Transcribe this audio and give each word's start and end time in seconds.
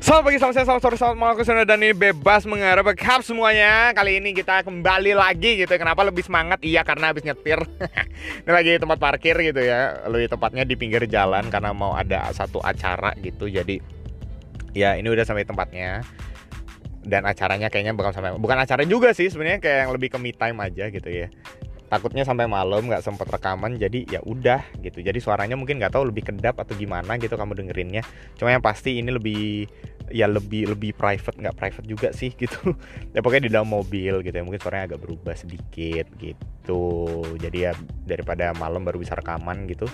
Selamat 0.00 0.32
pagi, 0.32 0.40
selamat 0.40 0.54
siang, 0.56 0.64
selamat 0.64 0.82
sore, 0.88 0.96
selamat 0.96 1.18
malam, 1.20 1.36
ke 1.36 1.44
sana 1.44 1.68
dan 1.68 1.76
ini 1.84 1.92
bebas 1.92 2.48
mengarah 2.48 2.80
bekap 2.80 3.20
semuanya. 3.20 3.92
Kali 3.92 4.16
ini 4.16 4.32
kita 4.32 4.64
kembali 4.64 5.12
lagi 5.12 5.60
gitu. 5.60 5.76
Kenapa 5.76 6.00
lebih 6.08 6.24
semangat? 6.24 6.56
Iya 6.64 6.88
karena 6.88 7.12
habis 7.12 7.20
nyetir. 7.20 7.60
Ini 8.40 8.48
lagi 8.48 8.80
tempat 8.80 8.96
parkir 8.96 9.36
gitu 9.36 9.60
ya. 9.60 10.00
Lebih 10.08 10.32
tepatnya 10.32 10.64
di 10.64 10.72
pinggir 10.80 11.04
jalan 11.04 11.52
Karena 11.52 11.76
mau 11.76 11.92
ada 11.92 12.32
satu 12.32 12.64
acara 12.64 13.12
gitu. 13.20 13.52
Jadi 13.52 13.76
ya 14.72 14.96
ini 14.96 15.04
udah 15.04 15.20
sampai 15.28 15.44
tempatnya. 15.44 16.00
Dan 17.04 17.28
acaranya 17.28 17.68
kayaknya 17.68 17.92
bakal 17.92 18.16
sampai 18.16 18.32
Bukan 18.40 18.56
acara 18.56 18.80
juga 18.88 19.12
sih 19.12 19.28
sebenarnya 19.28 19.60
kayak 19.60 19.78
yang 19.84 19.92
lebih 19.92 20.16
ke 20.16 20.16
me 20.16 20.32
time 20.32 20.64
aja 20.64 20.88
gitu 20.88 21.12
ya. 21.12 21.28
Takutnya 21.90 22.22
sampai 22.22 22.46
malam 22.46 22.86
nggak 22.86 23.02
sempat 23.02 23.26
rekaman 23.26 23.74
jadi 23.74 24.06
ya 24.06 24.20
udah 24.22 24.62
gitu. 24.78 25.02
Jadi 25.02 25.18
suaranya 25.18 25.58
mungkin 25.58 25.82
nggak 25.82 25.90
tahu 25.90 26.06
lebih 26.08 26.30
kedap 26.30 26.56
atau 26.62 26.78
gimana 26.78 27.18
gitu 27.18 27.34
kamu 27.34 27.52
dengerinnya. 27.58 28.06
Cuma 28.38 28.54
yang 28.54 28.62
pasti 28.62 29.02
ini 29.02 29.10
lebih 29.10 29.66
ya 30.10 30.26
lebih 30.26 30.74
lebih 30.74 30.92
private 30.92 31.38
nggak 31.38 31.56
private 31.56 31.86
juga 31.86 32.08
sih 32.10 32.34
gitu. 32.34 32.74
Ya 33.14 33.22
pokoknya 33.24 33.50
di 33.50 33.52
dalam 33.54 33.70
mobil 33.70 34.22
gitu 34.22 34.34
ya 34.34 34.44
mungkin 34.46 34.62
suaranya 34.62 34.94
agak 34.94 35.00
berubah 35.02 35.34
sedikit 35.34 36.06
gitu. 36.18 37.22
Jadi 37.38 37.58
ya 37.66 37.72
daripada 38.06 38.54
malam 38.54 38.86
baru 38.86 39.00
bisa 39.02 39.14
rekaman 39.18 39.66
gitu. 39.66 39.86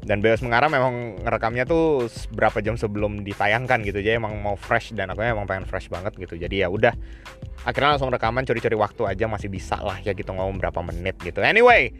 Dan 0.00 0.24
bebas 0.24 0.40
mengarah 0.40 0.72
memang 0.72 1.20
ngerekamnya 1.20 1.68
tuh 1.68 2.08
berapa 2.32 2.64
jam 2.64 2.76
sebelum 2.80 3.20
ditayangkan 3.20 3.84
gitu. 3.84 4.00
Jadi 4.00 4.16
emang 4.16 4.36
mau 4.40 4.56
fresh 4.56 4.96
dan 4.96 5.12
aku 5.12 5.20
emang 5.20 5.44
pengen 5.44 5.68
fresh 5.68 5.92
banget 5.92 6.16
gitu. 6.16 6.40
Jadi 6.40 6.64
ya 6.64 6.68
udah 6.72 6.92
akhirnya 7.64 7.96
langsung 7.96 8.08
rekaman 8.08 8.48
curi-curi 8.48 8.76
waktu 8.76 9.02
aja 9.04 9.24
masih 9.28 9.52
bisa 9.52 9.76
lah 9.80 10.00
ya 10.00 10.16
gitu 10.16 10.32
ngomong 10.32 10.56
berapa 10.56 10.80
menit 10.80 11.20
gitu. 11.20 11.44
Anyway 11.44 11.92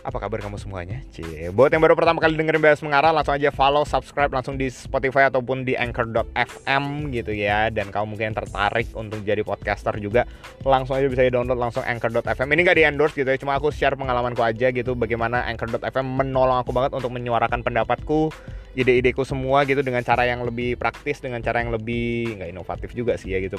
apa 0.00 0.16
kabar 0.16 0.40
kamu 0.40 0.56
semuanya? 0.56 1.04
Cie. 1.12 1.52
Buat 1.52 1.76
yang 1.76 1.82
baru 1.84 1.92
pertama 1.92 2.18
kali 2.18 2.38
dengerin 2.38 2.62
Bebas 2.62 2.80
Mengarah 2.80 3.12
langsung 3.12 3.36
aja 3.36 3.52
follow, 3.52 3.84
subscribe 3.84 4.32
langsung 4.32 4.56
di 4.56 4.72
Spotify 4.72 5.28
ataupun 5.28 5.68
di 5.68 5.76
anchor.fm 5.76 7.12
gitu 7.12 7.32
ya 7.36 7.68
dan 7.68 7.92
kamu 7.92 8.16
mungkin 8.16 8.32
tertarik 8.32 8.88
untuk 8.96 9.20
jadi 9.20 9.44
podcaster 9.44 9.96
juga 10.00 10.24
langsung 10.64 10.96
aja 10.96 11.06
bisa 11.06 11.28
download 11.28 11.60
langsung 11.60 11.84
anchor.fm 11.84 12.48
ini 12.50 12.60
gak 12.64 12.76
di 12.80 12.84
endorse 12.88 13.14
gitu 13.16 13.28
ya 13.28 13.36
cuma 13.36 13.60
aku 13.60 13.68
share 13.68 13.96
pengalamanku 13.96 14.40
aja 14.40 14.72
gitu 14.72 14.96
bagaimana 14.96 15.44
anchor.fm 15.46 16.06
menolong 16.06 16.64
aku 16.64 16.72
banget 16.72 16.96
untuk 16.96 17.12
menyuarakan 17.12 17.60
pendapatku 17.60 18.32
ide-ideku 18.78 19.26
semua 19.26 19.66
gitu 19.66 19.82
dengan 19.82 19.98
cara 20.06 20.22
yang 20.30 20.46
lebih 20.46 20.78
praktis 20.78 21.18
dengan 21.18 21.42
cara 21.42 21.58
yang 21.58 21.74
lebih 21.74 22.38
nggak 22.38 22.50
inovatif 22.54 22.94
juga 22.94 23.18
sih 23.18 23.34
ya 23.34 23.42
gitu. 23.42 23.58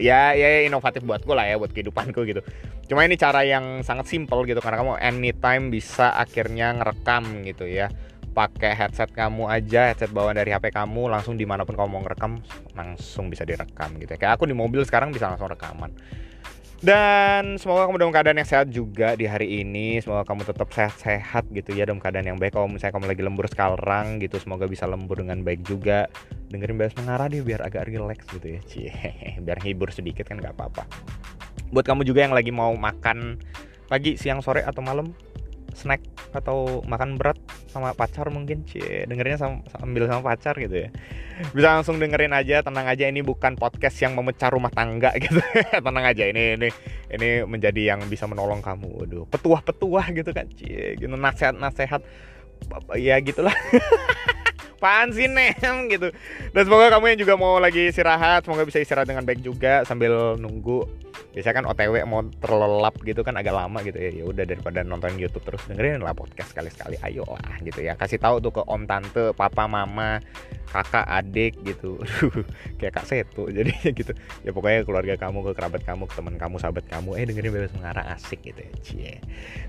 Ya 0.00 0.32
ya 0.32 0.64
inovatif 0.64 1.04
buatku 1.04 1.36
lah 1.36 1.44
ya 1.44 1.60
buat 1.60 1.72
kehidupanku 1.72 2.24
gitu. 2.24 2.40
Cuma 2.88 3.04
ini 3.04 3.20
cara 3.20 3.44
yang 3.44 3.84
sangat 3.84 4.08
simple 4.08 4.48
gitu 4.48 4.64
karena 4.64 4.80
kamu 4.80 4.92
anytime 5.00 5.68
bisa 5.68 6.16
akhirnya 6.16 6.72
ngerekam 6.80 7.44
gitu 7.44 7.68
ya. 7.68 7.92
Pakai 8.32 8.70
headset 8.72 9.10
kamu 9.12 9.50
aja 9.50 9.92
headset 9.92 10.14
bawaan 10.14 10.38
dari 10.38 10.54
HP 10.54 10.70
kamu 10.70 11.10
langsung 11.10 11.34
di 11.34 11.44
mana 11.44 11.66
pun 11.66 11.74
kamu 11.74 11.88
mau 11.90 12.00
ngerekam 12.06 12.38
langsung 12.72 13.28
bisa 13.28 13.44
direkam 13.44 13.98
gitu 14.00 14.16
ya. 14.16 14.18
Kayak 14.18 14.32
aku 14.40 14.48
di 14.48 14.56
mobil 14.56 14.80
sekarang 14.88 15.12
bisa 15.12 15.28
langsung 15.28 15.50
rekaman 15.50 15.92
dan 16.78 17.58
semoga 17.58 17.90
kamu 17.90 17.98
dalam 17.98 18.14
keadaan 18.14 18.38
yang 18.38 18.46
sehat 18.46 18.70
juga 18.70 19.18
di 19.18 19.26
hari 19.26 19.66
ini. 19.66 19.98
Semoga 19.98 20.22
kamu 20.22 20.46
tetap 20.46 20.70
sehat-sehat 20.70 21.50
gitu 21.50 21.74
ya 21.74 21.90
dalam 21.90 21.98
keadaan 21.98 22.30
yang 22.30 22.38
baik. 22.38 22.54
Kalau 22.54 22.70
misalnya 22.70 22.94
kamu 22.94 23.06
lagi 23.10 23.22
lembur 23.26 23.46
sekarang 23.50 24.22
gitu, 24.22 24.38
semoga 24.38 24.70
bisa 24.70 24.86
lembur 24.86 25.18
dengan 25.18 25.42
baik 25.42 25.66
juga. 25.66 26.06
Dengerin 26.54 26.78
bahas 26.78 26.94
mengarah 26.94 27.26
deh 27.26 27.42
biar 27.42 27.66
agak 27.66 27.90
relax 27.90 28.22
gitu 28.30 28.46
ya. 28.46 28.60
Cie, 28.62 28.94
biar 29.44 29.58
hibur 29.58 29.90
sedikit 29.90 30.30
kan 30.30 30.38
nggak 30.38 30.54
apa-apa. 30.54 30.86
Buat 31.74 31.82
kamu 31.90 32.06
juga 32.06 32.22
yang 32.22 32.34
lagi 32.34 32.54
mau 32.54 32.70
makan 32.78 33.42
pagi, 33.90 34.14
siang, 34.14 34.38
sore 34.38 34.62
atau 34.62 34.78
malam, 34.78 35.10
snack 35.74 36.00
atau 36.30 36.86
makan 36.86 37.18
berat 37.18 37.42
sama 37.68 37.94
pacar 37.94 38.32
mungkin 38.32 38.64
cie. 38.64 39.04
Dengerinnya 39.04 39.38
sama, 39.38 39.62
sambil 39.68 40.08
sama 40.08 40.24
pacar 40.24 40.56
gitu 40.58 40.88
ya. 40.88 40.88
Bisa 41.54 41.68
langsung 41.78 42.02
dengerin 42.02 42.34
aja 42.34 42.64
tenang 42.64 42.88
aja 42.88 43.04
ini 43.06 43.22
bukan 43.22 43.54
podcast 43.54 43.94
yang 44.02 44.16
memecah 44.18 44.50
rumah 44.50 44.72
tangga 44.72 45.14
gitu. 45.20 45.38
Tenang 45.86 46.04
aja 46.04 46.24
ini 46.26 46.58
ini 46.58 46.68
ini 47.12 47.28
menjadi 47.46 47.94
yang 47.94 48.00
bisa 48.10 48.26
menolong 48.26 48.64
kamu. 48.64 49.04
Waduh 49.04 49.24
petuah-petuah 49.30 50.06
gitu 50.16 50.30
kan 50.34 50.48
cie. 50.56 50.98
Gitu 50.98 51.12
nasihat-nasihat 51.12 52.02
ya 52.98 53.16
gitulah. 53.22 53.54
Apaan 54.78 55.10
sih 55.10 55.26
nem 55.26 55.90
gitu. 55.90 56.14
Dan 56.54 56.62
semoga 56.62 56.86
kamu 56.94 57.10
yang 57.10 57.18
juga 57.26 57.34
mau 57.34 57.58
lagi 57.58 57.90
istirahat 57.90 58.46
Semoga 58.46 58.62
bisa 58.62 58.78
istirahat 58.78 59.10
dengan 59.10 59.26
baik 59.26 59.42
juga 59.42 59.82
Sambil 59.82 60.38
nunggu 60.38 60.86
biasanya 61.32 61.56
kan 61.62 61.66
OTW 61.70 61.94
mau 62.08 62.22
terlelap 62.24 62.94
gitu 63.04 63.20
kan 63.22 63.34
agak 63.36 63.54
lama 63.54 63.78
gitu 63.84 63.98
ya. 63.98 64.10
Ya 64.10 64.24
udah 64.24 64.44
daripada 64.44 64.80
nonton 64.82 65.14
YouTube 65.16 65.44
terus 65.44 65.62
dengerin 65.68 66.02
lah 66.02 66.16
podcast 66.16 66.52
sekali-sekali 66.52 66.96
ayo 67.04 67.24
lah 67.26 67.60
gitu 67.62 67.80
ya. 67.84 67.94
Kasih 67.94 68.18
tahu 68.18 68.42
tuh 68.42 68.52
ke 68.54 68.62
om 68.66 68.84
tante 68.88 69.32
papa 69.36 69.68
mama 69.68 70.18
kakak 70.68 71.06
adik 71.06 71.54
gitu. 71.64 72.00
Kayak 72.78 73.02
kak 73.02 73.06
setu 73.06 73.48
jadi 73.48 73.72
gitu. 73.92 74.12
Ya 74.42 74.50
pokoknya 74.50 74.84
keluarga 74.84 75.14
kamu 75.16 75.50
ke 75.50 75.52
kerabat 75.56 75.82
kamu 75.84 76.04
ke 76.08 76.14
teman 76.16 76.34
kamu 76.36 76.56
sahabat 76.60 76.84
kamu 76.88 77.10
eh 77.16 77.24
dengerin 77.28 77.52
bebas 77.54 77.72
mengarah 77.76 78.04
asik 78.16 78.42
gitu 78.42 78.60
ya 78.64 78.72
cie. 78.84 79.14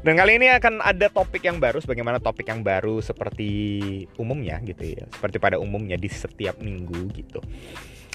Dan 0.02 0.20
kali 0.20 0.40
ini 0.40 0.52
akan 0.52 0.82
ada 0.82 1.08
topik 1.12 1.44
yang 1.44 1.60
baru 1.60 1.80
sebagaimana 1.84 2.18
topik 2.24 2.48
yang 2.48 2.64
baru 2.64 3.00
seperti 3.00 3.50
umumnya 4.16 4.60
gitu 4.64 4.96
ya. 4.96 5.04
Seperti 5.12 5.38
pada 5.38 5.62
umumnya 5.62 5.96
di 5.96 6.10
setiap 6.12 6.60
minggu 6.60 7.12
gitu 7.14 7.40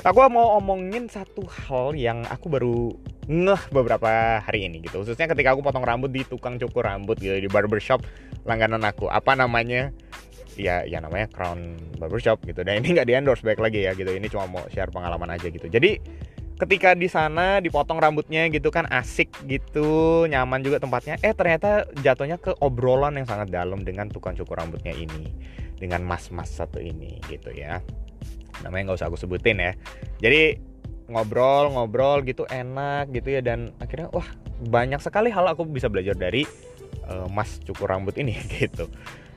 aku 0.03 0.19
mau 0.27 0.59
omongin 0.59 1.07
satu 1.07 1.47
hal 1.47 1.95
yang 1.95 2.27
aku 2.27 2.51
baru 2.51 2.91
ngeh 3.31 3.63
beberapa 3.71 4.43
hari 4.43 4.67
ini 4.69 4.83
gitu. 4.85 5.01
Khususnya 5.07 5.31
ketika 5.31 5.55
aku 5.55 5.63
potong 5.63 5.87
rambut 5.87 6.11
di 6.11 6.27
tukang 6.27 6.59
cukur 6.59 6.85
rambut 6.85 7.17
gitu 7.21 7.39
di 7.39 7.49
barbershop 7.49 8.03
langganan 8.43 8.83
aku. 8.83 9.07
Apa 9.09 9.39
namanya? 9.39 9.95
Ya 10.55 10.87
ya 10.87 11.03
namanya 11.03 11.27
Crown 11.31 11.79
Barbershop 11.99 12.43
gitu. 12.47 12.63
Dan 12.63 12.83
ini 12.83 12.99
nggak 12.99 13.09
di 13.09 13.15
endorse 13.15 13.43
baik 13.43 13.63
lagi 13.63 13.87
ya 13.87 13.95
gitu. 13.95 14.11
Ini 14.11 14.27
cuma 14.29 14.51
mau 14.51 14.65
share 14.71 14.91
pengalaman 14.91 15.31
aja 15.35 15.47
gitu. 15.49 15.67
Jadi 15.67 15.99
ketika 16.55 16.95
di 16.95 17.11
sana 17.11 17.59
dipotong 17.59 17.99
rambutnya 17.99 18.47
gitu 18.47 18.71
kan 18.71 18.87
asik 18.87 19.31
gitu 19.47 20.23
nyaman 20.31 20.63
juga 20.63 20.79
tempatnya. 20.79 21.19
Eh 21.25 21.35
ternyata 21.35 21.89
jatuhnya 22.05 22.39
ke 22.39 22.55
obrolan 22.63 23.19
yang 23.19 23.27
sangat 23.27 23.51
dalam 23.51 23.83
dengan 23.83 24.07
tukang 24.13 24.39
cukur 24.39 24.61
rambutnya 24.61 24.95
ini. 24.95 25.33
Dengan 25.75 26.07
mas-mas 26.07 26.55
satu 26.55 26.79
ini 26.79 27.19
gitu 27.27 27.51
ya 27.51 27.83
namanya 28.63 28.93
nggak 28.93 28.99
usah 29.03 29.09
aku 29.11 29.19
sebutin 29.19 29.59
ya 29.59 29.73
jadi 30.23 30.61
ngobrol-ngobrol 31.09 32.25
gitu 32.25 32.49
enak 32.49 33.13
gitu 33.13 33.37
ya 33.37 33.41
dan 33.45 33.75
akhirnya 33.81 34.09
wah 34.13 34.25
banyak 34.65 35.01
sekali 35.03 35.29
hal 35.29 35.45
aku 35.51 35.69
bisa 35.69 35.91
belajar 35.93 36.17
dari 36.17 36.49
uh, 37.09 37.29
Mas 37.29 37.61
cukur 37.61 37.91
rambut 37.91 38.17
ini 38.17 38.39
gitu. 38.61 38.89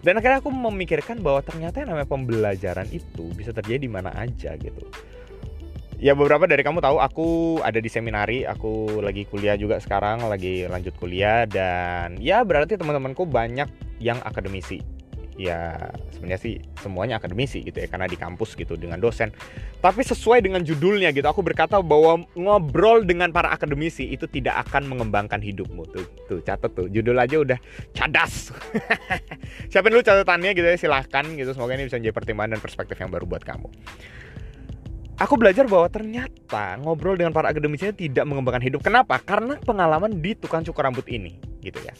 Dan 0.05 0.21
akhirnya 0.21 0.39
aku 0.39 0.53
memikirkan 0.53 1.19
bahwa 1.19 1.41
ternyata 1.41 1.81
yang 1.81 1.91
namanya 1.91 2.07
pembelajaran 2.07 2.87
itu 2.93 3.33
bisa 3.33 3.51
terjadi 3.51 3.89
di 3.89 3.91
mana 3.91 4.13
aja 4.13 4.53
gitu. 4.55 4.85
Ya 5.97 6.13
beberapa 6.13 6.45
dari 6.45 6.61
kamu 6.61 6.77
tahu 6.77 7.01
aku 7.01 7.27
ada 7.65 7.81
di 7.81 7.89
seminari, 7.89 8.45
aku 8.45 9.01
lagi 9.01 9.25
kuliah 9.25 9.57
juga 9.57 9.81
sekarang, 9.81 10.21
lagi 10.29 10.69
lanjut 10.69 10.93
kuliah 11.01 11.49
dan 11.49 12.21
ya 12.21 12.45
berarti 12.45 12.77
teman-temanku 12.77 13.25
banyak 13.25 13.65
yang 13.97 14.21
akademisi 14.21 14.77
ya 15.37 15.77
sebenarnya 16.09 16.41
sih 16.41 16.53
semuanya 16.81 17.21
akademisi 17.21 17.61
gitu 17.61 17.77
ya 17.77 17.87
karena 17.87 18.09
di 18.09 18.17
kampus 18.17 18.57
gitu 18.57 18.73
dengan 18.73 18.97
dosen. 18.97 19.29
Tapi 19.77 20.01
sesuai 20.01 20.41
dengan 20.41 20.65
judulnya 20.65 21.13
gitu 21.13 21.29
aku 21.29 21.45
berkata 21.45 21.77
bahwa 21.79 22.25
ngobrol 22.33 23.05
dengan 23.05 23.29
para 23.29 23.53
akademisi 23.53 24.09
itu 24.09 24.25
tidak 24.25 24.67
akan 24.67 24.89
mengembangkan 24.89 25.39
hidupmu. 25.39 25.85
Tuh 25.93 26.05
tuh 26.25 26.39
catat 26.41 26.73
tuh 26.73 26.89
judul 26.89 27.15
aja 27.21 27.37
udah 27.37 27.59
cadas. 27.93 28.49
Siapin 29.71 29.93
dulu 29.93 30.01
catatannya 30.01 30.57
gitu 30.57 30.65
ya 30.65 30.75
silahkan 30.75 31.23
gitu 31.37 31.53
semoga 31.53 31.77
ini 31.77 31.85
bisa 31.85 32.01
menjadi 32.01 32.17
pertimbangan 32.17 32.57
dan 32.57 32.61
perspektif 32.65 32.97
yang 32.97 33.13
baru 33.13 33.29
buat 33.29 33.45
kamu. 33.45 33.69
Aku 35.17 35.33
belajar 35.33 35.65
bahwa 35.65 35.89
ternyata 35.89 36.77
ngobrol 36.77 37.17
dengan 37.17 37.33
para 37.33 37.49
akademisi 37.49 37.89
tidak 37.89 38.21
mengembangkan 38.29 38.61
hidup. 38.61 38.85
Kenapa? 38.85 39.17
Karena 39.17 39.57
pengalaman 39.57 40.21
di 40.21 40.37
tukang 40.37 40.61
cukur 40.61 40.85
rambut 40.85 41.09
ini, 41.09 41.41
gitu 41.57 41.81
ya 41.81 41.93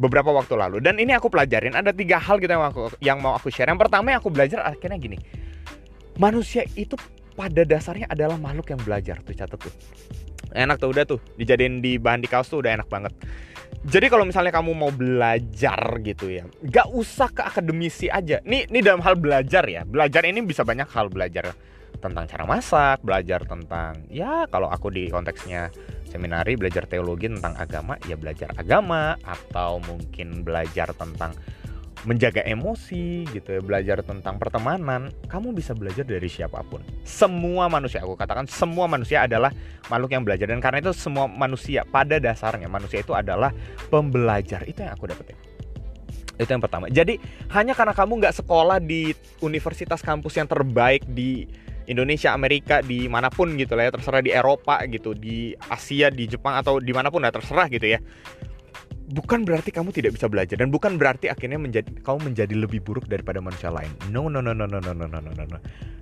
beberapa 0.00 0.32
waktu 0.32 0.56
lalu. 0.56 0.80
Dan 0.80 0.96
ini 0.96 1.12
aku 1.12 1.28
pelajarin 1.28 1.76
ada 1.76 1.92
tiga 1.92 2.16
hal 2.16 2.40
gitu 2.40 2.48
yang 2.48 2.64
aku 2.64 2.82
yang 3.04 3.18
mau 3.20 3.36
aku 3.36 3.52
share. 3.52 3.68
Yang 3.68 3.84
pertama 3.84 4.16
yang 4.16 4.24
aku 4.24 4.32
belajar 4.32 4.64
akhirnya 4.64 4.96
gini. 4.96 5.20
Manusia 6.16 6.64
itu 6.72 6.96
pada 7.36 7.62
dasarnya 7.68 8.08
adalah 8.08 8.40
makhluk 8.40 8.72
yang 8.72 8.80
belajar 8.80 9.20
tuh 9.20 9.36
catat 9.36 9.60
tuh. 9.60 9.74
Enak 10.56 10.80
tuh 10.80 10.88
udah 10.90 11.04
tuh. 11.04 11.20
Dijadiin 11.36 11.84
di 11.84 12.00
bahan 12.00 12.24
di 12.24 12.28
kaos 12.32 12.48
tuh 12.48 12.64
udah 12.64 12.80
enak 12.80 12.88
banget. 12.88 13.12
Jadi 13.80 14.12
kalau 14.12 14.28
misalnya 14.28 14.52
kamu 14.52 14.76
mau 14.76 14.92
belajar 14.92 15.80
gitu 16.04 16.28
ya 16.28 16.44
gak 16.68 16.92
usah 16.92 17.32
ke 17.32 17.40
akademisi 17.44 18.12
aja. 18.12 18.40
Nih 18.44 18.68
ini 18.68 18.80
dalam 18.80 19.04
hal 19.04 19.16
belajar 19.20 19.64
ya. 19.68 19.84
Belajar 19.84 20.24
ini 20.24 20.40
bisa 20.44 20.64
banyak 20.64 20.88
hal 20.88 21.12
belajar. 21.12 21.52
Tentang 22.00 22.24
cara 22.24 22.44
masak 22.48 23.04
belajar 23.04 23.44
tentang 23.44 24.08
ya 24.08 24.48
kalau 24.48 24.72
aku 24.72 24.88
di 24.88 25.12
konteksnya 25.12 25.68
seminari 26.10 26.58
belajar 26.58 26.90
teologi 26.90 27.30
tentang 27.30 27.54
agama 27.54 27.94
ya 28.04 28.18
belajar 28.18 28.50
agama 28.58 29.14
atau 29.22 29.78
mungkin 29.86 30.42
belajar 30.42 30.90
tentang 30.98 31.32
menjaga 32.08 32.40
emosi 32.48 33.28
gitu 33.28 33.60
ya 33.60 33.60
belajar 33.60 34.00
tentang 34.00 34.40
pertemanan. 34.40 35.12
Kamu 35.28 35.52
bisa 35.52 35.76
belajar 35.76 36.04
dari 36.04 36.26
siapa 36.32 36.64
pun. 36.64 36.80
Semua 37.04 37.68
manusia 37.68 38.00
aku 38.00 38.16
katakan 38.16 38.48
semua 38.48 38.88
manusia 38.88 39.28
adalah 39.28 39.52
makhluk 39.92 40.10
yang 40.16 40.24
belajar. 40.24 40.48
Dan 40.48 40.64
karena 40.64 40.80
itu 40.80 40.96
semua 40.96 41.28
manusia 41.28 41.84
pada 41.84 42.16
dasarnya 42.16 42.72
manusia 42.72 43.04
itu 43.04 43.12
adalah 43.12 43.52
pembelajar. 43.92 44.64
Itu 44.64 44.80
yang 44.80 44.96
aku 44.96 45.12
dapetin. 45.12 45.36
Itu 46.40 46.48
yang 46.48 46.64
pertama. 46.64 46.88
Jadi 46.88 47.20
hanya 47.52 47.76
karena 47.76 47.92
kamu 47.92 48.12
nggak 48.24 48.36
sekolah 48.40 48.80
di 48.80 49.12
universitas 49.44 50.00
kampus 50.00 50.40
yang 50.40 50.48
terbaik 50.48 51.04
di 51.04 51.44
Indonesia 51.90 52.30
Amerika 52.30 52.78
di 52.80 53.10
mana 53.10 53.26
pun 53.28 53.58
gitu 53.58 53.74
lah 53.74 53.90
ya 53.90 53.92
terserah 53.92 54.22
di 54.22 54.30
Eropa 54.30 54.78
gitu 54.86 55.12
di 55.12 55.50
Asia 55.58 56.08
di 56.08 56.30
Jepang 56.30 56.54
atau 56.54 56.78
di 56.78 56.94
mana 56.94 57.10
pun 57.10 57.26
lah 57.26 57.34
terserah 57.34 57.66
gitu 57.66 57.90
ya 57.90 57.98
bukan 59.10 59.42
berarti 59.42 59.74
kamu 59.74 59.90
tidak 59.90 60.14
bisa 60.14 60.30
belajar 60.30 60.54
dan 60.54 60.70
bukan 60.70 60.94
berarti 60.94 61.26
akhirnya 61.26 61.58
menjadi 61.58 61.90
kamu 62.06 62.30
menjadi 62.30 62.54
lebih 62.54 62.80
buruk 62.80 63.10
daripada 63.10 63.42
manusia 63.42 63.68
lain. 63.68 63.90
No 64.14 64.30
no 64.30 64.38
no 64.38 64.54
no 64.54 64.70
no 64.70 64.78
no 64.78 64.94
no 64.94 65.06
no 65.06 65.18
no 65.20 65.44
no. 65.44 65.58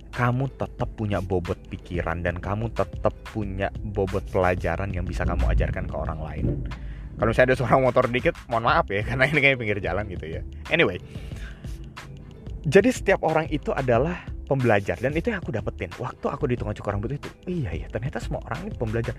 Kamu 0.09 0.45
tetap 0.57 0.89
punya 0.97 1.21
bobot 1.21 1.57
pikiran 1.69 2.25
dan 2.25 2.37
kamu 2.41 2.73
tetap 2.73 3.13
punya 3.29 3.69
bobot 3.93 4.25
pelajaran 4.29 4.89
yang 4.93 5.05
bisa 5.05 5.25
kamu 5.25 5.53
ajarkan 5.53 5.85
ke 5.85 5.95
orang 5.97 6.19
lain. 6.21 6.45
Kalau 7.19 7.29
misalnya 7.33 7.53
ada 7.53 7.57
suara 7.57 7.75
motor 7.81 8.05
dikit, 8.07 8.33
mohon 8.47 8.69
maaf 8.69 8.87
ya 8.89 9.03
karena 9.09 9.25
ini 9.27 9.39
kayak 9.41 9.57
pinggir 9.57 9.79
jalan 9.81 10.05
gitu 10.09 10.25
ya. 10.29 10.41
Anyway. 10.69 11.01
Jadi 12.69 12.91
setiap 12.91 13.23
orang 13.23 13.47
itu 13.49 13.71
adalah 13.71 14.28
pembelajar. 14.49 14.97
Dan 14.97 15.13
itu 15.13 15.29
yang 15.29 15.45
aku 15.45 15.53
dapetin. 15.53 15.93
Waktu 16.01 16.25
aku 16.25 16.49
di 16.49 16.57
tukang 16.57 16.73
cukur 16.73 16.97
rambut 16.97 17.21
itu. 17.21 17.29
Iya 17.45 17.85
ya, 17.85 17.87
ternyata 17.93 18.17
semua 18.17 18.41
orang 18.49 18.65
ini 18.65 18.73
pembelajar. 18.73 19.13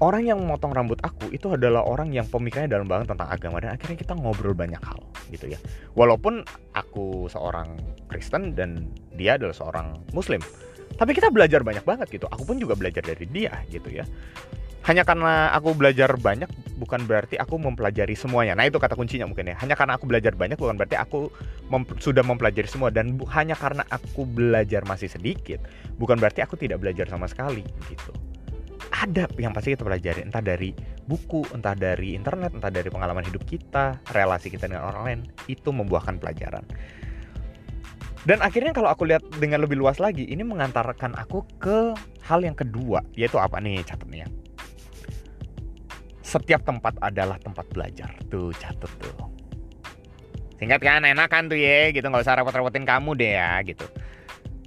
Orang 0.00 0.24
yang 0.28 0.40
memotong 0.40 0.72
rambut 0.76 1.00
aku 1.00 1.32
itu 1.32 1.52
adalah 1.52 1.84
orang 1.84 2.12
yang 2.12 2.28
pemikirannya 2.28 2.68
dalam 2.68 2.84
banget 2.84 3.16
tentang 3.16 3.28
agama. 3.32 3.56
Dan 3.64 3.72
akhirnya 3.72 3.96
kita 3.96 4.12
ngobrol 4.12 4.52
banyak 4.52 4.80
hal 4.84 5.00
gitu 5.32 5.48
ya. 5.48 5.58
Walaupun 5.96 6.44
aku 6.76 7.32
seorang 7.32 7.80
Kristen 8.12 8.52
dan 8.52 8.92
dia 9.16 9.40
adalah 9.40 9.56
seorang 9.56 9.96
Muslim 10.12 10.44
tapi 10.92 11.16
kita 11.16 11.32
belajar 11.32 11.64
banyak 11.64 11.88
banget 11.88 12.04
gitu. 12.12 12.28
Aku 12.28 12.44
pun 12.44 12.60
juga 12.60 12.76
belajar 12.76 13.00
dari 13.00 13.24
dia 13.24 13.64
gitu 13.72 13.88
ya 13.88 14.04
hanya 14.82 15.06
karena 15.06 15.54
aku 15.54 15.78
belajar 15.78 16.10
banyak 16.18 16.50
bukan 16.78 17.06
berarti 17.06 17.38
aku 17.38 17.54
mempelajari 17.54 18.18
semuanya. 18.18 18.58
Nah 18.58 18.66
itu 18.66 18.82
kata 18.82 18.98
kuncinya 18.98 19.30
mungkin 19.30 19.54
ya. 19.54 19.56
Hanya 19.62 19.78
karena 19.78 19.94
aku 19.94 20.10
belajar 20.10 20.34
banyak 20.34 20.58
bukan 20.58 20.74
berarti 20.74 20.98
aku 20.98 21.30
mem 21.70 21.86
sudah 22.02 22.26
mempelajari 22.26 22.66
semua 22.66 22.90
dan 22.90 23.14
hanya 23.30 23.54
karena 23.54 23.86
aku 23.88 24.26
belajar 24.26 24.82
masih 24.82 25.06
sedikit 25.06 25.62
bukan 25.96 26.18
berarti 26.18 26.42
aku 26.42 26.58
tidak 26.58 26.82
belajar 26.82 27.06
sama 27.06 27.30
sekali 27.30 27.62
gitu 27.86 28.12
ada 28.92 29.24
yang 29.40 29.50
pasti 29.56 29.74
kita 29.74 29.82
pelajari 29.82 30.20
entah 30.22 30.44
dari 30.44 30.70
buku, 31.08 31.42
entah 31.50 31.74
dari 31.74 32.14
internet, 32.14 32.54
entah 32.54 32.70
dari 32.70 32.86
pengalaman 32.86 33.26
hidup 33.26 33.42
kita, 33.42 33.98
relasi 34.14 34.52
kita 34.52 34.70
dengan 34.70 34.86
orang 34.86 35.02
lain 35.02 35.20
itu 35.50 35.74
membuahkan 35.74 36.22
pelajaran. 36.22 36.62
Dan 38.22 38.38
akhirnya 38.38 38.70
kalau 38.70 38.86
aku 38.86 39.02
lihat 39.10 39.26
dengan 39.42 39.66
lebih 39.66 39.74
luas 39.74 39.98
lagi, 39.98 40.22
ini 40.30 40.46
mengantarkan 40.46 41.18
aku 41.18 41.42
ke 41.58 41.90
hal 42.22 42.46
yang 42.46 42.54
kedua, 42.54 43.02
yaitu 43.18 43.42
apa 43.42 43.58
nih 43.58 43.82
catatnya? 43.82 44.30
Setiap 46.32 46.64
tempat 46.64 46.96
adalah 47.04 47.36
tempat 47.36 47.68
belajar. 47.68 48.08
Tuh 48.32 48.56
catat 48.56 48.88
tuh. 48.96 49.28
Singkat 50.56 50.80
kan, 50.80 51.04
enak 51.04 51.28
kan 51.28 51.52
tuh 51.52 51.58
ya, 51.60 51.92
gitu 51.92 52.08
nggak 52.08 52.24
usah 52.24 52.40
repot-repotin 52.40 52.88
kamu 52.88 53.18
deh 53.18 53.36
ya, 53.36 53.60
gitu. 53.66 53.84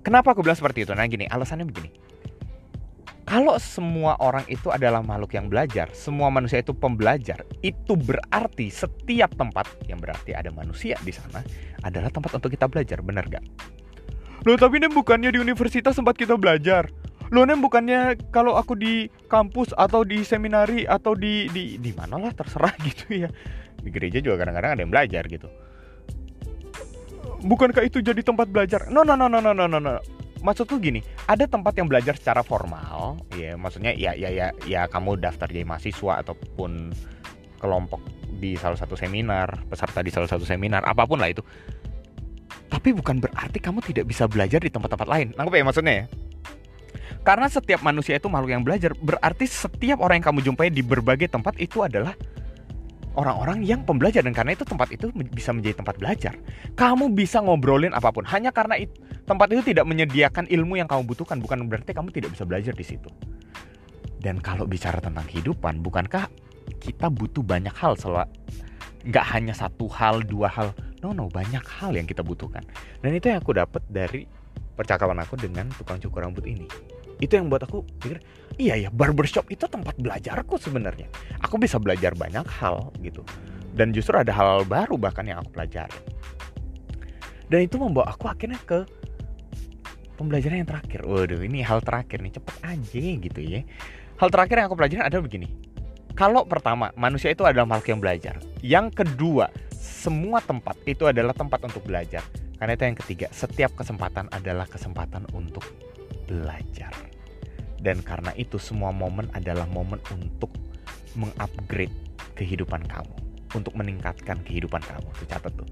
Kenapa 0.06 0.38
aku 0.38 0.46
bilang 0.46 0.60
seperti 0.60 0.86
itu? 0.86 0.94
Nah 0.94 1.08
gini, 1.10 1.26
alasannya 1.26 1.66
begini 1.66 1.90
kalau 3.26 3.58
semua 3.58 4.14
orang 4.22 4.46
itu 4.46 4.70
adalah 4.70 5.02
makhluk 5.02 5.34
yang 5.34 5.50
belajar, 5.50 5.90
semua 5.98 6.30
manusia 6.30 6.62
itu 6.62 6.78
pembelajar, 6.78 7.42
itu 7.66 7.98
berarti 7.98 8.70
setiap 8.70 9.34
tempat 9.34 9.66
yang 9.90 9.98
berarti 9.98 10.38
ada 10.38 10.54
manusia 10.54 10.94
di 11.02 11.10
sana 11.10 11.42
adalah 11.82 12.14
tempat 12.14 12.38
untuk 12.38 12.54
kita 12.54 12.70
belajar, 12.70 13.02
benar 13.02 13.26
gak? 13.26 13.42
Loh 14.46 14.56
tapi 14.62 14.78
ini 14.78 14.94
bukannya 14.94 15.34
di 15.34 15.42
universitas 15.42 15.98
tempat 15.98 16.14
kita 16.22 16.38
belajar. 16.38 16.86
Loh 17.34 17.42
ini 17.46 17.58
bukannya 17.58 18.30
kalau 18.30 18.58
aku 18.58 18.78
di 18.78 19.10
kampus 19.26 19.74
atau 19.74 20.06
di 20.06 20.22
seminari 20.22 20.86
atau 20.86 21.18
di 21.18 21.50
di 21.50 21.82
di 21.82 21.92
mana 21.94 22.22
lah 22.22 22.34
terserah 22.34 22.74
gitu 22.88 23.26
ya. 23.26 23.30
Di 23.82 23.90
gereja 23.90 24.22
juga 24.22 24.46
kadang-kadang 24.46 24.72
ada 24.78 24.82
yang 24.82 24.94
belajar 24.94 25.24
gitu. 25.30 25.50
Bukankah 27.46 27.86
itu 27.86 28.02
jadi 28.02 28.22
tempat 28.26 28.50
belajar? 28.50 28.90
No 28.90 29.06
no 29.06 29.14
no 29.14 29.30
no 29.30 29.42
no 29.42 29.54
no 29.54 29.66
no 29.68 30.02
maksudku 30.46 30.78
gini, 30.78 31.02
ada 31.26 31.50
tempat 31.50 31.74
yang 31.74 31.90
belajar 31.90 32.14
secara 32.14 32.46
formal, 32.46 33.18
ya 33.34 33.58
maksudnya 33.58 33.98
ya 33.98 34.14
ya 34.14 34.30
ya 34.30 34.54
ya 34.70 34.86
kamu 34.86 35.18
daftar 35.18 35.50
jadi 35.50 35.66
mahasiswa 35.66 36.22
ataupun 36.22 36.94
kelompok 37.58 37.98
di 38.38 38.54
salah 38.54 38.78
satu 38.78 38.94
seminar, 38.94 39.66
peserta 39.66 40.06
di 40.06 40.14
salah 40.14 40.30
satu 40.30 40.46
seminar, 40.46 40.86
apa 40.86 41.10
pun 41.10 41.18
lah 41.18 41.34
itu. 41.34 41.42
Tapi 42.70 42.94
bukan 42.94 43.18
berarti 43.18 43.58
kamu 43.58 43.82
tidak 43.82 44.06
bisa 44.06 44.30
belajar 44.30 44.62
di 44.62 44.70
tempat-tempat 44.70 45.08
lain. 45.10 45.28
Nangkep 45.34 45.54
ya 45.58 45.66
maksudnya 45.66 45.94
ya? 46.04 46.06
Karena 47.26 47.50
setiap 47.50 47.82
manusia 47.82 48.22
itu 48.22 48.30
makhluk 48.30 48.54
yang 48.54 48.62
belajar, 48.62 48.94
berarti 48.94 49.50
setiap 49.50 49.98
orang 49.98 50.22
yang 50.22 50.28
kamu 50.30 50.40
jumpai 50.46 50.70
di 50.70 50.86
berbagai 50.86 51.34
tempat 51.34 51.58
itu 51.58 51.82
adalah 51.82 52.14
orang-orang 53.18 53.66
yang 53.66 53.82
pembelajar 53.82 54.22
dan 54.22 54.30
karena 54.30 54.54
itu 54.54 54.62
tempat 54.62 54.94
itu 54.94 55.10
bisa 55.34 55.50
menjadi 55.50 55.82
tempat 55.82 55.98
belajar. 55.98 56.38
Kamu 56.78 57.10
bisa 57.18 57.42
ngobrolin 57.42 57.98
apa 57.98 58.14
pun 58.14 58.30
hanya 58.30 58.54
karena 58.54 58.78
itu, 58.78 58.94
tempat 59.26 59.50
itu 59.58 59.74
tidak 59.74 59.90
menyediakan 59.90 60.46
ilmu 60.46 60.78
yang 60.78 60.86
kamu 60.86 61.02
butuhkan 61.10 61.42
bukan 61.42 61.66
berarti 61.66 61.98
kamu 61.98 62.14
tidak 62.14 62.30
bisa 62.38 62.46
belajar 62.46 62.78
di 62.78 62.86
situ. 62.86 63.10
Dan 64.22 64.38
kalau 64.38 64.70
bicara 64.70 65.02
tentang 65.02 65.26
kehidupan, 65.26 65.82
bukankah 65.82 66.30
kita 66.78 67.10
butuh 67.10 67.42
banyak 67.42 67.74
hal 67.74 67.98
sel 67.98 68.22
nggak 69.06 69.26
hanya 69.34 69.58
satu 69.58 69.90
hal, 69.90 70.22
dua 70.22 70.46
hal. 70.50 70.78
No, 71.02 71.10
no, 71.14 71.26
banyak 71.30 71.62
hal 71.62 71.94
yang 71.94 72.06
kita 72.06 72.22
butuhkan. 72.22 72.62
Dan 73.02 73.18
itu 73.18 73.34
yang 73.34 73.42
aku 73.42 73.54
dapat 73.54 73.82
dari 73.90 74.30
percakapan 74.78 75.26
aku 75.26 75.38
dengan 75.38 75.70
tukang 75.74 75.98
cukur 75.98 76.26
rambut 76.26 76.46
ini 76.46 76.66
itu 77.24 77.34
yang 77.40 77.48
buat 77.48 77.64
aku 77.64 77.86
pikir 78.02 78.20
iya 78.60 78.76
ya 78.76 78.90
barbershop 78.92 79.48
itu 79.52 79.68
tempat 79.68 79.96
belajarku 80.00 80.60
sebenarnya. 80.60 81.08
Aku 81.44 81.60
bisa 81.60 81.80
belajar 81.80 82.16
banyak 82.16 82.44
hal 82.48 82.92
gitu. 83.04 83.24
Dan 83.76 83.92
justru 83.92 84.16
ada 84.16 84.32
hal, 84.32 84.48
-hal 84.48 84.62
baru 84.64 84.96
bahkan 84.96 85.28
yang 85.28 85.44
aku 85.44 85.52
pelajari. 85.60 86.00
Dan 87.52 87.68
itu 87.68 87.76
membawa 87.78 88.10
aku 88.16 88.26
akhirnya 88.32 88.58
ke 88.64 88.88
pembelajaran 90.16 90.64
yang 90.64 90.70
terakhir. 90.70 91.04
Waduh 91.04 91.44
ini 91.44 91.60
hal 91.62 91.84
terakhir 91.84 92.24
nih 92.24 92.34
cepet 92.40 92.56
aja 92.64 93.06
gitu 93.20 93.40
ya. 93.44 93.62
Hal 94.16 94.32
terakhir 94.32 94.56
yang 94.64 94.68
aku 94.72 94.78
pelajari 94.80 95.02
adalah 95.04 95.24
begini. 95.28 95.48
Kalau 96.16 96.48
pertama 96.48 96.96
manusia 96.96 97.36
itu 97.36 97.44
adalah 97.44 97.68
makhluk 97.68 97.92
yang 97.92 98.00
belajar. 98.00 98.36
Yang 98.64 99.04
kedua 99.04 99.52
semua 99.76 100.40
tempat 100.40 100.80
itu 100.88 101.04
adalah 101.04 101.36
tempat 101.36 101.60
untuk 101.68 101.84
belajar. 101.84 102.24
Karena 102.56 102.72
itu 102.80 102.84
yang 102.88 102.98
ketiga 102.98 103.28
setiap 103.36 103.76
kesempatan 103.76 104.32
adalah 104.32 104.64
kesempatan 104.64 105.28
untuk 105.36 105.68
belajar. 106.26 106.92
Dan 107.80 108.02
karena 108.02 108.34
itu 108.34 108.58
semua 108.58 108.90
momen 108.90 109.30
adalah 109.38 109.70
momen 109.70 110.02
untuk 110.10 110.50
mengupgrade 111.14 111.94
kehidupan 112.34 112.84
kamu, 112.90 113.14
untuk 113.54 113.78
meningkatkan 113.78 114.42
kehidupan 114.42 114.82
kamu. 114.82 115.08
Tuh 115.22 115.28
catat 115.30 115.54
tuh. 115.54 115.68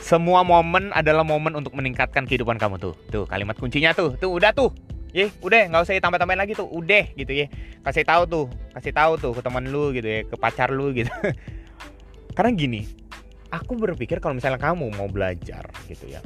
Semua 0.00 0.40
momen 0.42 0.90
adalah 0.96 1.22
momen 1.22 1.54
untuk 1.54 1.76
meningkatkan 1.76 2.24
kehidupan 2.24 2.56
kamu 2.56 2.80
tuh. 2.80 2.94
Tuh 3.12 3.28
kalimat 3.28 3.54
kuncinya 3.54 3.92
tuh. 3.92 4.16
Tuh 4.16 4.32
udah 4.32 4.50
tuh. 4.56 4.72
Ye, 5.12 5.32
udah 5.40 5.72
nggak 5.72 5.88
usah 5.88 5.96
ditambah-tambahin 5.96 6.40
lagi 6.40 6.52
tuh. 6.56 6.68
Udah 6.68 7.04
gitu 7.16 7.32
ya. 7.32 7.46
Kasih 7.84 8.04
tahu 8.04 8.22
tuh, 8.28 8.46
kasih 8.72 8.92
tahu 8.92 9.12
tuh 9.20 9.32
ke 9.36 9.40
teman 9.44 9.64
lu 9.68 9.92
gitu 9.92 10.08
ya, 10.08 10.20
ke 10.24 10.36
pacar 10.40 10.72
lu 10.72 10.92
gitu. 10.96 11.12
Karena 12.36 12.50
gini, 12.54 12.80
aku 13.52 13.76
berpikir 13.76 14.20
kalau 14.20 14.36
misalnya 14.36 14.60
kamu 14.60 14.92
mau 14.92 15.08
belajar 15.08 15.68
gitu 15.88 16.08
ya 16.08 16.20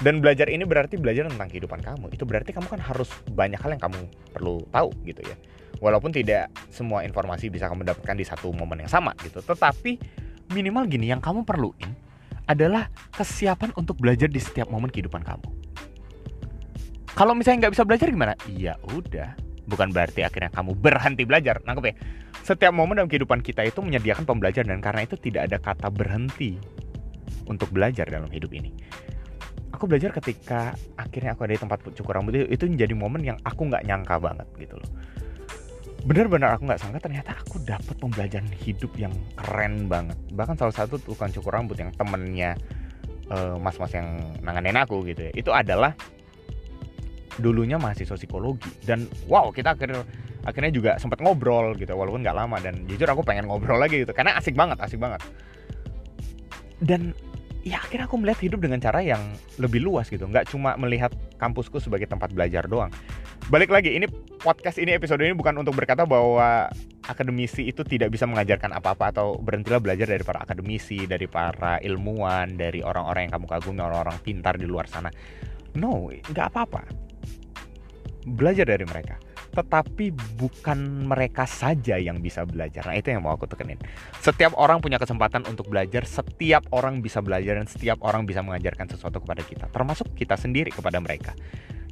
dan 0.00 0.24
belajar 0.24 0.48
ini 0.48 0.64
berarti 0.64 0.96
belajar 0.96 1.28
tentang 1.28 1.48
kehidupan 1.52 1.80
kamu. 1.84 2.08
Itu 2.16 2.24
berarti 2.24 2.56
kamu 2.56 2.72
kan 2.72 2.80
harus 2.80 3.12
banyak 3.28 3.60
hal 3.60 3.76
yang 3.76 3.82
kamu 3.84 4.00
perlu 4.32 4.64
tahu 4.72 4.88
gitu 5.04 5.20
ya. 5.20 5.36
Walaupun 5.76 6.08
tidak 6.08 6.48
semua 6.72 7.04
informasi 7.04 7.52
bisa 7.52 7.68
kamu 7.68 7.84
dapatkan 7.84 8.16
di 8.16 8.24
satu 8.24 8.48
momen 8.56 8.80
yang 8.84 8.88
sama 8.88 9.12
gitu. 9.20 9.44
Tetapi 9.44 10.00
minimal 10.56 10.88
gini 10.88 11.12
yang 11.12 11.20
kamu 11.20 11.44
perluin 11.44 11.92
adalah 12.48 12.88
kesiapan 13.12 13.76
untuk 13.76 14.00
belajar 14.00 14.26
di 14.32 14.40
setiap 14.40 14.72
momen 14.72 14.88
kehidupan 14.88 15.20
kamu. 15.20 15.48
Kalau 17.12 17.36
misalnya 17.36 17.68
nggak 17.68 17.74
bisa 17.76 17.84
belajar 17.84 18.08
gimana? 18.08 18.32
Iya 18.48 18.80
udah. 18.96 19.36
Bukan 19.68 19.92
berarti 19.92 20.24
akhirnya 20.24 20.48
kamu 20.48 20.80
berhenti 20.80 21.28
belajar. 21.28 21.60
Nangkep 21.60 21.84
ya? 21.92 21.94
Setiap 22.40 22.72
momen 22.72 22.96
dalam 22.96 23.12
kehidupan 23.12 23.44
kita 23.44 23.68
itu 23.68 23.84
menyediakan 23.84 24.24
pembelajaran. 24.24 24.72
Dan 24.72 24.80
karena 24.80 25.04
itu 25.04 25.20
tidak 25.20 25.52
ada 25.52 25.60
kata 25.60 25.92
berhenti 25.92 26.56
untuk 27.44 27.68
belajar 27.68 28.08
dalam 28.08 28.32
hidup 28.32 28.56
ini 28.56 28.72
aku 29.80 29.88
belajar 29.88 30.12
ketika 30.12 30.76
akhirnya 31.00 31.32
aku 31.32 31.48
ada 31.48 31.56
di 31.56 31.60
tempat 31.64 31.80
cukur 31.96 32.12
rambut 32.12 32.36
itu, 32.36 32.52
itu 32.52 32.68
menjadi 32.68 32.92
momen 32.92 33.24
yang 33.24 33.40
aku 33.48 33.64
nggak 33.64 33.88
nyangka 33.88 34.20
banget 34.20 34.44
gitu 34.60 34.76
loh. 34.76 34.90
Bener-bener 36.04 36.52
aku 36.52 36.68
nggak 36.68 36.84
sangka 36.84 37.00
ternyata 37.00 37.32
aku 37.40 37.64
dapat 37.64 37.96
pembelajaran 37.96 38.52
hidup 38.60 38.92
yang 39.00 39.16
keren 39.40 39.88
banget. 39.88 40.20
Bahkan 40.36 40.60
salah 40.60 40.76
satu 40.76 41.00
tukang 41.00 41.32
cukur 41.32 41.56
rambut 41.56 41.80
yang 41.80 41.88
temennya 41.96 42.60
uh, 43.32 43.56
mas-mas 43.56 43.96
yang 43.96 44.20
nanganin 44.44 44.76
aku 44.76 45.00
gitu 45.08 45.28
ya 45.28 45.32
itu 45.32 45.48
adalah 45.48 45.96
dulunya 47.40 47.80
mahasiswa 47.80 48.20
psikologi. 48.20 48.68
Dan 48.84 49.08
wow 49.32 49.48
kita 49.48 49.80
akhirnya 49.80 50.04
akhirnya 50.44 50.72
juga 50.76 50.90
sempat 51.00 51.24
ngobrol 51.24 51.72
gitu 51.80 51.96
walaupun 51.96 52.20
nggak 52.20 52.36
lama. 52.36 52.60
Dan 52.60 52.84
jujur 52.84 53.08
aku 53.08 53.24
pengen 53.24 53.48
ngobrol 53.48 53.80
lagi 53.80 54.04
gitu 54.04 54.12
karena 54.12 54.36
asik 54.36 54.52
banget 54.52 54.76
asik 54.76 55.00
banget. 55.00 55.24
Dan 56.84 57.16
ya 57.60 57.76
akhirnya 57.80 58.08
aku 58.08 58.16
melihat 58.16 58.40
hidup 58.40 58.60
dengan 58.64 58.80
cara 58.80 59.04
yang 59.04 59.20
lebih 59.60 59.84
luas 59.84 60.08
gitu. 60.08 60.24
Nggak 60.24 60.48
cuma 60.52 60.76
melihat 60.80 61.12
kampusku 61.36 61.76
sebagai 61.80 62.08
tempat 62.08 62.32
belajar 62.32 62.64
doang. 62.64 62.88
Balik 63.52 63.68
lagi 63.68 63.96
ini 63.96 64.08
podcast 64.40 64.80
ini 64.80 64.96
episode 64.96 65.20
ini 65.20 65.36
bukan 65.36 65.60
untuk 65.60 65.76
berkata 65.76 66.08
bahwa 66.08 66.70
akademisi 67.04 67.66
itu 67.68 67.82
tidak 67.82 68.14
bisa 68.14 68.24
mengajarkan 68.24 68.70
apa-apa 68.76 69.10
atau 69.12 69.36
berhentilah 69.40 69.82
belajar 69.82 70.06
dari 70.06 70.22
para 70.22 70.40
akademisi 70.44 71.04
dari 71.04 71.26
para 71.26 71.82
ilmuwan 71.82 72.54
dari 72.54 72.80
orang-orang 72.80 73.28
yang 73.28 73.32
kamu 73.40 73.46
kagumi 73.48 73.80
orang-orang 73.82 74.16
pintar 74.24 74.54
di 74.56 74.64
luar 74.64 74.88
sana. 74.88 75.10
No 75.76 76.08
nggak 76.08 76.46
apa-apa. 76.52 76.82
Belajar 78.24 78.68
dari 78.68 78.84
mereka 78.84 79.29
tetapi 79.50 80.14
bukan 80.38 81.10
mereka 81.10 81.44
saja 81.44 81.98
yang 81.98 82.22
bisa 82.22 82.46
belajar. 82.46 82.86
Nah, 82.86 82.94
itu 82.94 83.10
yang 83.10 83.26
mau 83.26 83.34
aku 83.34 83.50
tekenin. 83.50 83.78
Setiap 84.22 84.54
orang 84.54 84.78
punya 84.78 84.96
kesempatan 84.96 85.42
untuk 85.50 85.66
belajar, 85.66 86.06
setiap 86.06 86.70
orang 86.70 87.02
bisa 87.02 87.18
belajar 87.18 87.58
dan 87.58 87.66
setiap 87.66 87.98
orang 88.06 88.24
bisa 88.24 88.40
mengajarkan 88.46 88.86
sesuatu 88.86 89.18
kepada 89.22 89.42
kita, 89.42 89.66
termasuk 89.74 90.14
kita 90.14 90.38
sendiri 90.38 90.70
kepada 90.70 91.02
mereka. 91.02 91.34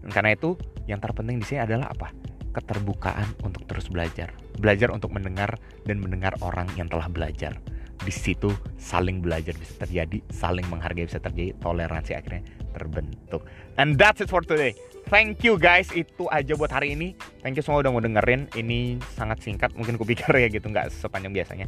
Dan 0.02 0.14
karena 0.14 0.38
itu, 0.38 0.54
yang 0.86 1.02
terpenting 1.02 1.42
di 1.42 1.46
sini 1.46 1.66
adalah 1.66 1.90
apa? 1.90 2.14
Keterbukaan 2.54 3.42
untuk 3.42 3.66
terus 3.66 3.90
belajar. 3.90 4.30
Belajar 4.58 4.94
untuk 4.94 5.10
mendengar 5.10 5.58
dan 5.84 5.98
mendengar 5.98 6.34
orang 6.40 6.66
yang 6.78 6.86
telah 6.86 7.10
belajar. 7.10 7.58
Di 7.98 8.14
situ 8.14 8.54
saling 8.78 9.18
belajar 9.18 9.58
bisa 9.58 9.74
terjadi, 9.82 10.22
saling 10.30 10.62
menghargai 10.70 11.10
bisa 11.10 11.18
terjadi, 11.18 11.50
toleransi 11.58 12.14
akhirnya 12.14 12.42
terbentuk. 12.70 13.42
And 13.74 13.98
that's 13.98 14.22
it 14.22 14.30
for 14.30 14.46
today. 14.46 14.78
Thank 15.10 15.42
you 15.42 15.58
guys, 15.58 15.90
itu 15.90 16.30
aja 16.30 16.54
buat 16.54 16.70
hari 16.70 16.94
ini. 16.94 17.18
Thank 17.48 17.64
you 17.64 17.64
semua 17.64 17.80
udah 17.80 17.96
mau 17.96 18.04
dengerin. 18.04 18.44
Ini 18.52 19.00
sangat 19.16 19.40
singkat, 19.40 19.72
mungkin 19.72 19.96
kupikir 19.96 20.28
ya 20.36 20.52
gitu, 20.52 20.68
nggak 20.68 20.92
sepanjang 20.92 21.32
biasanya. 21.32 21.64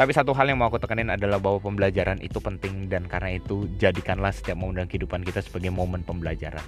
Tapi 0.00 0.16
satu 0.16 0.32
hal 0.32 0.48
yang 0.48 0.56
mau 0.56 0.72
aku 0.72 0.80
tekenin 0.80 1.12
adalah 1.12 1.36
bahwa 1.36 1.60
pembelajaran 1.60 2.24
itu 2.24 2.40
penting 2.40 2.88
dan 2.88 3.04
karena 3.04 3.36
itu 3.36 3.68
jadikanlah 3.76 4.32
setiap 4.32 4.56
momen 4.56 4.80
dalam 4.80 4.88
kehidupan 4.88 5.20
kita 5.20 5.44
sebagai 5.44 5.68
momen 5.68 6.08
pembelajaran. 6.08 6.64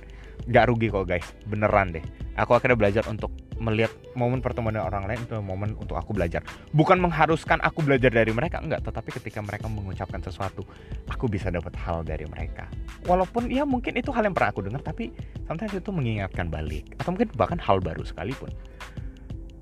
Gak 0.53 0.69
rugi 0.69 0.93
kok 0.93 1.09
guys, 1.09 1.25
beneran 1.49 1.97
deh. 1.97 2.05
Aku 2.37 2.53
akhirnya 2.53 2.77
belajar 2.77 3.09
untuk 3.09 3.33
melihat 3.57 3.93
momen 4.13 4.45
pertemuan 4.45 4.77
orang 4.77 5.09
lain 5.09 5.21
itu 5.25 5.37
momen 5.41 5.77
untuk 5.81 5.97
aku 5.97 6.13
belajar. 6.13 6.45
Bukan 6.77 7.01
mengharuskan 7.01 7.61
aku 7.65 7.85
belajar 7.85 8.13
dari 8.13 8.33
mereka, 8.33 8.61
enggak. 8.61 8.85
Tetapi 8.85 9.11
ketika 9.21 9.41
mereka 9.41 9.67
mengucapkan 9.69 10.21
sesuatu, 10.21 10.65
aku 11.09 11.29
bisa 11.29 11.49
dapat 11.49 11.73
hal 11.81 12.05
dari 12.05 12.29
mereka. 12.29 12.69
Walaupun 13.09 13.49
ya 13.49 13.65
mungkin 13.65 13.97
itu 13.97 14.13
hal 14.13 14.29
yang 14.29 14.37
pernah 14.37 14.53
aku 14.53 14.65
dengar, 14.65 14.85
tapi 14.85 15.13
sometimes 15.49 15.73
itu 15.73 15.91
mengingatkan 15.93 16.53
balik. 16.53 16.85
Atau 17.01 17.17
mungkin 17.17 17.29
bahkan 17.37 17.61
hal 17.61 17.81
baru 17.81 18.05
sekalipun. 18.05 18.53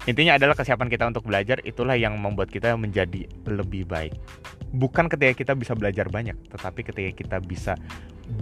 Intinya 0.05 0.37
adalah 0.37 0.53
kesiapan 0.53 0.93
kita 0.93 1.09
untuk 1.09 1.25
belajar 1.25 1.65
itulah 1.65 1.97
yang 1.97 2.21
membuat 2.21 2.53
kita 2.53 2.77
menjadi 2.77 3.25
lebih 3.49 3.89
baik. 3.89 4.13
Bukan 4.77 5.09
ketika 5.09 5.33
kita 5.33 5.53
bisa 5.57 5.73
belajar 5.73 6.13
banyak, 6.13 6.37
tetapi 6.53 6.85
ketika 6.85 7.11
kita 7.17 7.37
bisa 7.41 7.73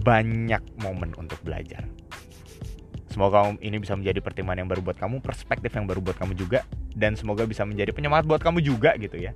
banyak 0.03 0.59
momen 0.83 1.15
untuk 1.15 1.39
belajar. 1.39 1.87
Semoga 3.13 3.53
ini 3.61 3.77
bisa 3.77 3.93
menjadi 3.93 4.25
pertimbangan 4.25 4.65
yang 4.65 4.69
baru 4.73 4.81
buat 4.81 4.97
kamu, 4.97 5.21
perspektif 5.21 5.69
yang 5.69 5.85
baru 5.85 6.01
buat 6.01 6.17
kamu 6.17 6.33
juga, 6.33 6.65
dan 6.97 7.13
semoga 7.13 7.45
bisa 7.45 7.61
menjadi 7.61 7.93
penyemangat 7.93 8.25
buat 8.25 8.41
kamu 8.41 8.65
juga 8.65 8.97
gitu 8.97 9.21
ya. 9.21 9.29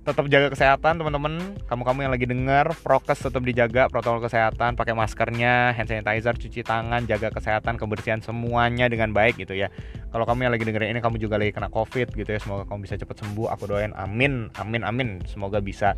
Tetap 0.00 0.32
jaga 0.32 0.48
kesehatan 0.48 0.96
teman-teman, 0.96 1.60
kamu-kamu 1.68 2.08
yang 2.08 2.12
lagi 2.16 2.24
dengar, 2.24 2.72
prokes 2.80 3.20
tetap 3.20 3.44
dijaga, 3.44 3.92
protokol 3.92 4.24
kesehatan, 4.24 4.72
pakai 4.72 4.96
maskernya, 4.96 5.76
hand 5.76 5.92
sanitizer, 5.92 6.32
cuci 6.40 6.64
tangan, 6.64 7.04
jaga 7.04 7.28
kesehatan, 7.28 7.76
kebersihan 7.76 8.24
semuanya 8.24 8.88
dengan 8.88 9.12
baik 9.12 9.36
gitu 9.36 9.52
ya. 9.52 9.68
Kalau 10.08 10.24
kamu 10.24 10.48
yang 10.48 10.52
lagi 10.56 10.64
dengerin 10.64 10.96
ini 10.96 11.04
kamu 11.04 11.20
juga 11.20 11.36
lagi 11.36 11.52
kena 11.52 11.68
covid 11.68 12.16
gitu 12.16 12.24
ya, 12.32 12.40
semoga 12.40 12.64
kamu 12.64 12.88
bisa 12.88 12.96
cepat 12.96 13.20
sembuh. 13.20 13.52
Aku 13.52 13.68
doain 13.68 13.92
amin, 13.92 14.48
amin, 14.56 14.82
amin. 14.88 15.20
Semoga 15.28 15.60
bisa 15.60 15.92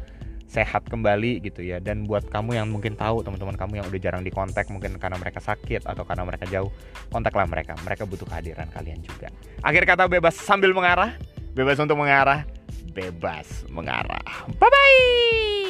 sehat 0.53 0.85
kembali 0.93 1.41
gitu 1.41 1.65
ya. 1.65 1.81
Dan 1.81 2.05
buat 2.05 2.29
kamu 2.29 2.61
yang 2.61 2.69
mungkin 2.69 2.93
tahu 2.93 3.25
teman-teman 3.25 3.57
kamu 3.57 3.81
yang 3.81 3.87
udah 3.89 4.01
jarang 4.01 4.23
dikontak 4.23 4.69
mungkin 4.69 5.01
karena 5.01 5.17
mereka 5.17 5.41
sakit 5.41 5.89
atau 5.89 6.05
karena 6.05 6.29
mereka 6.29 6.45
jauh 6.45 6.69
kontaklah 7.09 7.49
mereka. 7.49 7.73
Mereka 7.81 8.05
butuh 8.05 8.29
kehadiran 8.29 8.69
kalian 8.69 9.01
juga. 9.01 9.33
Akhir 9.65 9.89
kata 9.89 10.05
bebas 10.13 10.37
sambil 10.37 10.77
mengarah. 10.77 11.17
Bebas 11.57 11.81
untuk 11.81 11.97
mengarah. 11.97 12.45
Bebas 12.93 13.65
mengarah. 13.73 14.45
Bye 14.61 14.69
bye 14.69 15.62